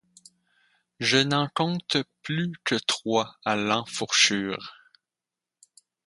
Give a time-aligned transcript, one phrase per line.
[0.99, 4.73] Je n’en compte plus que trois à l’enfourchure...